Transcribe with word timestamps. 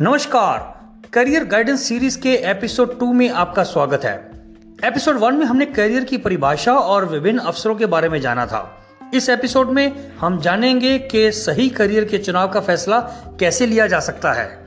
नमस्कार। 0.00 0.88
Career 1.12 1.44
guidance 1.44 1.82
series 1.82 2.20
के 2.20 2.32
episode 2.34 3.00
two 3.00 3.12
में 3.12 3.30
आपका 3.30 3.62
स्वागत 3.62 4.04
है। 4.04 4.30
एपिसोड 4.84 5.16
वन 5.16 5.34
में 5.34 5.46
हमने 5.46 5.66
करियर 5.66 6.04
की 6.04 6.16
परिभाषा 6.16 6.72
और 6.72 7.04
विभिन्न 7.04 7.38
अवसरों 7.38 7.74
के 7.74 7.86
बारे 7.86 8.08
में 8.08 8.20
जाना 8.20 8.46
था। 8.46 8.86
इस 9.14 9.28
एपिसोड 9.28 9.70
में 9.70 10.12
हम 10.20 10.40
जानेंगे 10.40 10.98
कि 10.98 11.32
सही 11.32 11.68
करियर 11.68 12.04
के 12.04 12.18
चुनाव 12.18 12.48
का 12.48 12.60
फैसला 12.60 13.00
कैसे 13.40 13.66
लिया 13.66 13.86
जा 13.86 14.00
सकता 14.00 14.32
है। 14.32 14.64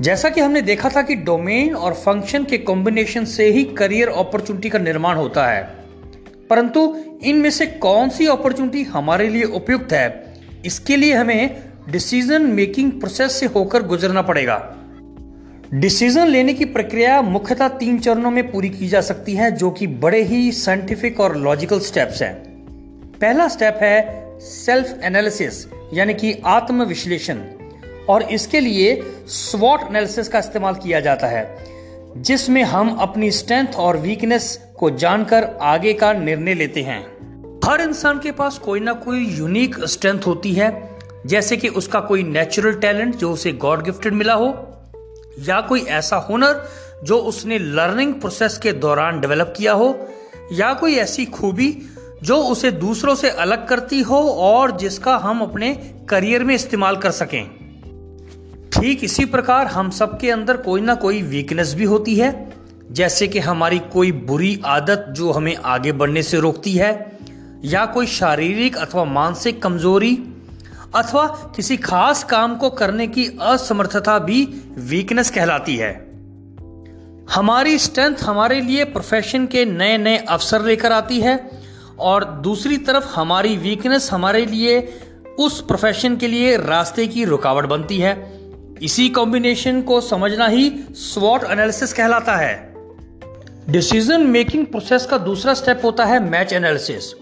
जैसा 0.00 0.28
कि 0.28 0.40
हमने 0.40 0.60
देखा 0.60 0.88
था 0.88 1.02
कि 1.02 1.14
डोमेन 1.14 1.74
और 1.74 1.92
फ़ंक्शन 1.92 2.44
के 2.44 2.58
कॉम्बिनेशन 2.58 3.24
से 3.24 3.44
ही 3.44 3.64
करियर 3.64 4.08
अपॉर्चुनिटी 4.08 4.70
का 4.70 4.78
निर्माण 4.78 5.16
होता 5.16 5.46
है। 5.46 5.62
परंतु 6.50 6.96
इनमें 7.22 7.50
से 7.50 7.66
कौन 7.66 8.08
सी 8.08 8.26
अपॉर्चुनिटी 8.26 8.82
हमारे 8.82 9.28
लिए 9.28 9.44
उपयुक्त 9.44 9.92
है, 9.92 10.34
इसके 10.64 10.96
लिए 10.96 11.14
हमें 11.14 11.73
डिसीज़न 11.88 12.42
मेकिंग 12.42 12.90
प्रोसेस 12.92 13.32
से 13.32 13.46
होकर 13.46 13.82
गुजरना 13.82 14.22
पड़ेगा। 14.22 14.56
डिसीज़न 15.74 16.26
लेने 16.26 16.54
की 16.54 16.64
प्रक्रिया 16.64 17.20
मुख्यतः 17.22 17.68
तीन 17.68 17.98
चरणों 17.98 18.30
में 18.30 18.50
पूरी 18.50 18.68
की 18.70 18.88
जा 18.88 19.00
सकती 19.00 19.34
है, 19.34 19.50
जो 19.50 19.70
कि 19.70 19.86
बड़े 19.86 20.22
ही 20.22 20.52
साइंटिफिक 20.52 21.20
और 21.20 21.36
लॉजिकल 21.36 21.80
स्टेप्स 21.80 22.22
हैं। 22.22 22.34
पहला 23.20 23.48
स्टेप 23.48 23.78
है 23.82 24.38
सेल्फ 24.40 25.00
एनालिसिस 25.02 25.66
यानी 25.94 26.14
कि 26.14 26.32
आत्म 26.46 26.84
विश्लेषण 26.84 27.40
और 28.08 28.22
इसके 28.22 28.60
लिए 28.60 29.00
स्वॉट 29.26 29.80
एनालिसिस 29.80 30.28
का 30.28 30.38
इस्तेमाल 30.38 30.74
किया 30.74 31.00
जाता 31.00 31.26
है, 31.26 31.44
जिसमें 32.16 32.62
हम 32.62 32.96
अपनी 33.00 33.30
स्ट्रेंथ 33.30 33.74
और 33.76 33.96
वीकनेस 33.96 34.58
को 34.78 34.90
जानकर 34.90 35.44
आगे 35.62 35.92
का 35.92 36.12
निर्णय 36.12 36.54
लेते 36.54 36.82
हैं। 36.82 37.00
हर 37.64 37.80
इंसान 37.80 38.18
के 38.18 38.32
पास 38.32 38.58
कोई 38.58 38.80
ना 38.80 38.92
कोई 38.92 39.24
यूनिक 39.38 39.76
स्ट्रेंथ 39.84 40.26
होती 40.26 40.52
है 40.52 40.93
जैसे 41.26 41.56
कि 41.56 41.68
उसका 41.68 42.00
कोई 42.00 42.22
नेचुरल 42.22 42.74
टैलेंट 42.74 43.16
जो 43.16 43.32
उसे 43.32 43.52
गॉड 43.52 43.82
गिफ्टेड 43.82 44.12
मिला 44.12 44.34
हो, 44.34 44.48
या 45.38 45.60
कोई 45.60 45.80
ऐसा 45.80 46.16
हुनर 46.16 46.64
जो 47.04 47.18
उसने 47.18 47.58
लर्निंग 47.58 48.14
प्रोसेस 48.14 48.58
के 48.58 48.72
दौरान 48.72 49.20
डेवलप 49.20 49.54
किया 49.56 49.72
हो, 49.72 50.08
या 50.52 50.72
कोई 50.74 50.94
ऐसी 50.94 51.24
खूबी 51.26 51.76
जो 52.22 52.36
उसे 52.36 52.70
दूसरों 52.70 53.14
से 53.14 53.30
अलग 53.30 53.66
करती 53.68 54.00
हो 54.00 54.20
और 54.30 54.76
जिसका 54.76 55.16
हम 55.16 55.40
अपने 55.40 55.74
करियर 56.08 56.44
में 56.44 56.54
इस्तेमाल 56.54 56.96
कर 56.96 57.10
सकें। 57.10 57.44
ठीक 58.72 59.04
इसी 59.04 59.24
प्रकार 59.24 59.66
हम 59.66 59.90
सबके 59.90 60.30
अंदर 60.30 60.56
कोई 60.56 60.80
ना 60.80 60.94
कोई 60.94 61.22
वीकनेस 61.22 61.74
भी 61.74 61.84
होती 61.84 62.16
है, 62.16 62.52
जैसे 62.90 63.28
कि 63.28 63.38
हमारी 63.38 63.78
कोई 63.92 64.12
बुरी 64.12 64.60
आदत 64.64 65.06
जो 65.10 65.30
हमें 65.30 65.56
आगे 65.56 65.92
बढ़ने 65.92 66.22
से 66.22 66.40
रोकती 66.40 66.72
है, 66.72 67.18
या 67.64 67.84
कोई 67.86 68.06
शारीरिक 68.06 68.76
अथवा 68.76 69.04
मानसिक 69.04 69.62
कमज़ोरी 69.62 70.18
अथवा 70.94 71.26
किसी 71.56 71.76
खास 71.76 72.24
काम 72.24 72.56
को 72.56 72.70
करने 72.70 73.06
की 73.06 73.38
असमर्थता 73.40 74.18
भी 74.18 74.44
वीकनेस 74.78 75.30
कहलाती 75.30 75.76
है। 75.76 75.92
हमारी 77.30 77.78
स्ट्रेंथ 77.78 78.16
हमारे 78.22 78.60
लिए 78.60 78.84
प्रोफेशन 78.84 79.46
के 79.46 79.64
नए 79.64 79.98
नए 79.98 80.16
अवसर 80.16 80.62
लेकर 80.62 80.92
आती 80.92 81.20
है 81.20 81.50
और 81.98 82.24
दूसरी 82.24 82.78
तरफ़ 82.78 83.06
हमारी 83.08 83.56
वीकनेस 83.56 84.12
हमारे 84.12 84.46
लिए 84.46 85.00
उस 85.38 85.60
प्रोफेशन 85.60 86.16
के 86.16 86.28
लिए 86.28 86.56
रास्ते 86.56 87.06
की 87.06 87.24
रुकावट 87.24 87.64
बनती 87.64 87.98
है। 87.98 88.40
इसी 88.82 89.08
कॉम्बिनेशन 89.08 89.82
को 89.82 90.00
समझना 90.00 90.46
ही 90.46 90.70
स्वॉट 90.90 91.44
एनालिसिस 91.44 91.92
कहलाता 91.92 92.36
है। 92.36 92.74
डिसीज़न 93.70 94.26
मेकिंग 94.26 94.66
प्रोसेस 94.66 95.06
का 95.06 95.18
दूसरा 95.18 95.54
स्टेप 95.54 95.80
होता 95.84 96.04
है 96.04 96.30
मैच 96.30 96.52
एनालिसिस 96.52 97.12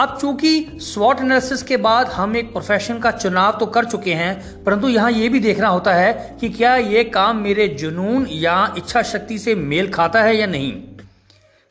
अब 0.00 0.16
चूँकि 0.20 0.78
स्वॉट 0.82 1.20
एनालिसिस 1.20 1.62
के 1.62 1.76
बाद 1.76 2.06
हम 2.06 2.36
एक 2.36 2.50
प्रोफेशन 2.52 2.98
का 2.98 3.10
चुनाव 3.10 3.58
तो 3.60 3.66
कर 3.66 3.84
चुके 3.84 4.14
हैं, 4.14 4.64
परंतु 4.64 4.88
यहाँ 4.88 5.10
यह 5.12 5.30
भी 5.30 5.40
देखना 5.40 5.68
होता 5.68 5.92
है 5.94 6.36
कि 6.40 6.48
क्या 6.48 6.74
यह 6.76 7.10
काम 7.14 7.36
मेरे 7.36 7.68
जुनून 7.68 8.26
या 8.30 8.74
इच्छा 8.78 9.02
शक्ति 9.02 9.38
से 9.38 9.54
मेल 9.54 9.90
खाता 9.90 10.22
है 10.22 10.36
या 10.36 10.46
नहीं। 10.46 10.72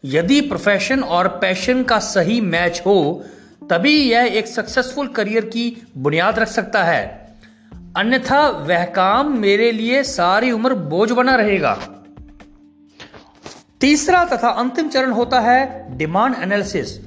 यदि 0.04 0.40
प्रोफेशन 0.42 1.04
और 1.04 1.28
पैशन 1.42 1.84
का 1.84 2.00
सही 2.00 2.40
मैच 2.42 2.82
हो, 2.86 3.24
तभी 3.70 3.96
यह 4.12 4.38
एक 4.38 4.48
सक्सेसफुल 4.48 5.08
करियर 5.08 5.46
की 5.46 5.86
बुनियाद 5.98 6.40
रख 6.40 6.48
सकता 6.48 6.84
है। 6.84 7.06
अन्यथा 7.98 8.48
वह 8.48 8.86
काम 8.86 9.38
मेरे 9.40 9.72
लिए 9.72 10.04
सारी 10.08 10.52
उम्र 10.52 10.74
बोझ 10.74 11.12
बना 11.12 11.36
रहेगा। 11.36 11.78
तीसरा 13.82 14.26
तथा 14.26 14.50
अंतिम 14.50 14.90
चरण 14.90 15.12
होता 15.12 15.40
है 15.40 15.98
डिमांड 15.98 16.36
एनालिसिस 16.44 17.00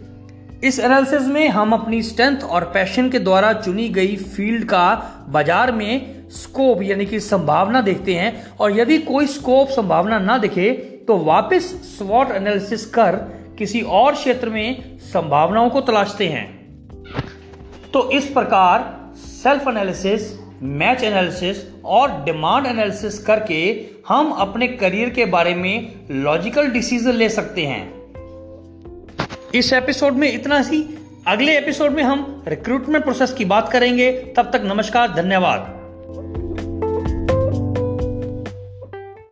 इस 0.65 0.79
एनालिसिस 0.79 1.27
में 1.29 1.49
हम 1.49 1.73
अपनी 1.73 2.01
स्ट्रेंथ 2.03 2.43
और 2.43 2.65
पैशन 2.75 3.09
के 3.11 3.19
द्वारा 3.19 3.53
चुनी 3.53 3.89
गई 3.89 4.15
फ़ील्ड 4.17 4.65
का 4.65 4.85
बाज़ार 5.29 5.73
में 5.73 6.29
स्कोप 6.33 6.83
यानी 6.83 7.07
कि 7.07 7.19
संभावना 7.21 7.81
देखते 7.81 8.15
हैं। 8.15 8.57
और 8.57 8.79
यदि 8.79 8.99
कोई 8.99 9.27
स्कोप 9.27 9.69
संभावना 9.69 10.19
ना 10.19 10.37
दिखे 10.39 10.71
तो 11.09 11.17
वापस 11.17 11.65
स्वॉट 11.89 12.31
एनालिसिस 12.31 12.87
कर 12.87 13.17
किसी 13.59 13.81
और 13.81 14.15
क्षेत्र 14.15 14.51
में 14.51 14.99
संभावनाओं 15.03 15.69
को 15.71 15.81
तलाशते 15.81 16.29
हैं। 16.29 16.47
तो 17.93 18.11
इस 18.11 18.27
प्रकार 18.29 19.13
सेल्फ 19.19 19.69
एनालिसिस 19.69 20.33
मैच 20.63 21.03
एनालिसिस 21.03 21.65
और 21.85 22.23
डिमांड 22.25 22.67
एनालिसिस 22.67 23.19
करके 23.19 23.61
हम 24.09 24.31
अपने 24.39 24.69
करियर 24.69 25.11
के 25.11 25.25
बारे 25.27 25.55
में 25.55 26.07
लॉजिकल 26.23 26.71
डिसीज़न 26.71 27.13
ले 27.13 27.29
सकते 27.29 27.67
हैं। 27.67 28.06
इस 29.55 29.73
एपिसोड 29.73 30.13
में 30.13 30.33
इतना 30.33 30.59
ही। 30.59 30.99
अगले 31.27 31.59
एपिसोड 31.59 31.91
में 31.91 32.03
हम 32.03 32.45
रिक्रूटमेंट 32.49 33.05
प्रोसेस 33.05 33.33
की 33.33 33.45
बात 33.45 33.73
करेंगे। 33.73 34.13
तब 34.37 34.51
तक 34.53 34.63
नमस्कार, 34.65 35.09
धन्यवाद। 35.09 35.76